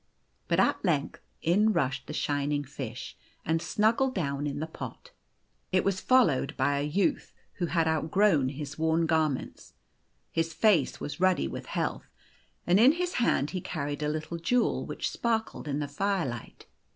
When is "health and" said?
11.67-12.79